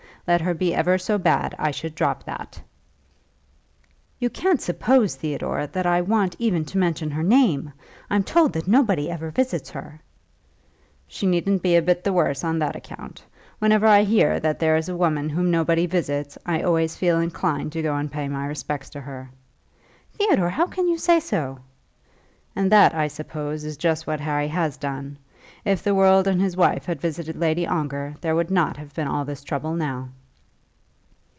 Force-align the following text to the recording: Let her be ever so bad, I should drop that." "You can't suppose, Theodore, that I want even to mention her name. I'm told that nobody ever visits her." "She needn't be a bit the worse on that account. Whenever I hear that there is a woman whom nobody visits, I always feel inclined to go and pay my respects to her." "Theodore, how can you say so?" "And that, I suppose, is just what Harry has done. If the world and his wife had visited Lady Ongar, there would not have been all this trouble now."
Let 0.27 0.41
her 0.41 0.53
be 0.53 0.73
ever 0.75 0.99
so 0.99 1.17
bad, 1.17 1.55
I 1.57 1.71
should 1.71 1.95
drop 1.95 2.23
that." 2.23 2.61
"You 4.19 4.29
can't 4.29 4.61
suppose, 4.61 5.15
Theodore, 5.15 5.65
that 5.67 5.87
I 5.87 6.01
want 6.01 6.35
even 6.37 6.63
to 6.65 6.77
mention 6.77 7.09
her 7.09 7.23
name. 7.23 7.73
I'm 8.07 8.23
told 8.23 8.53
that 8.53 8.67
nobody 8.67 9.09
ever 9.09 9.31
visits 9.31 9.71
her." 9.71 9.99
"She 11.07 11.25
needn't 11.25 11.63
be 11.63 11.75
a 11.75 11.81
bit 11.81 12.03
the 12.03 12.13
worse 12.13 12.43
on 12.43 12.59
that 12.59 12.75
account. 12.75 13.25
Whenever 13.57 13.87
I 13.87 14.03
hear 14.03 14.39
that 14.39 14.59
there 14.59 14.77
is 14.77 14.87
a 14.87 14.95
woman 14.95 15.27
whom 15.27 15.49
nobody 15.49 15.87
visits, 15.87 16.37
I 16.45 16.61
always 16.61 16.95
feel 16.95 17.19
inclined 17.19 17.71
to 17.73 17.81
go 17.81 17.95
and 17.95 18.09
pay 18.09 18.27
my 18.29 18.45
respects 18.45 18.91
to 18.91 19.01
her." 19.01 19.31
"Theodore, 20.13 20.51
how 20.51 20.67
can 20.67 20.87
you 20.87 20.99
say 20.99 21.19
so?" 21.19 21.57
"And 22.55 22.71
that, 22.71 22.93
I 22.93 23.07
suppose, 23.07 23.63
is 23.65 23.75
just 23.75 24.05
what 24.05 24.21
Harry 24.21 24.47
has 24.49 24.77
done. 24.77 25.17
If 25.65 25.83
the 25.83 25.93
world 25.95 26.27
and 26.27 26.39
his 26.41 26.55
wife 26.57 26.85
had 26.85 27.01
visited 27.01 27.35
Lady 27.35 27.67
Ongar, 27.67 28.15
there 28.21 28.35
would 28.35 28.49
not 28.49 28.77
have 28.77 28.93
been 28.95 29.07
all 29.07 29.25
this 29.25 29.43
trouble 29.43 29.73
now." 29.75 30.09